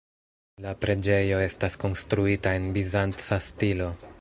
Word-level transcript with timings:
La 0.65 0.71
preĝejo 0.85 1.41
estas 1.49 1.77
konstruita 1.83 2.57
en 2.61 2.69
bizanca 2.79 3.41
stilo. 3.51 3.93